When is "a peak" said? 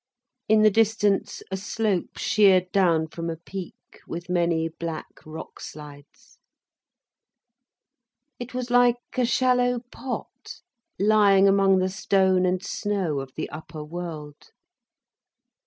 3.29-3.99